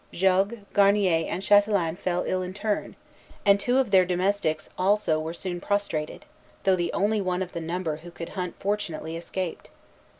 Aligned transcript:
Jogues, 0.11 0.57
Garnier, 0.73 1.27
and 1.31 1.43
Chatelain 1.43 1.95
fell 1.95 2.23
ill 2.25 2.41
in 2.41 2.55
turn; 2.55 2.95
and 3.45 3.59
two 3.59 3.77
of 3.77 3.91
their 3.91 4.03
domestics 4.03 4.67
also 4.75 5.19
were 5.19 5.31
soon 5.31 5.61
prostrated, 5.61 6.25
though 6.63 6.75
the 6.75 6.91
only 6.91 7.21
one 7.21 7.43
of 7.43 7.51
the 7.51 7.61
number 7.61 7.97
who 7.97 8.09
could 8.09 8.29
hunt 8.29 8.55
fortunately 8.57 9.15
escaped. 9.15 9.69